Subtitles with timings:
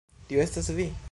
[0.31, 0.91] Tio estas vi?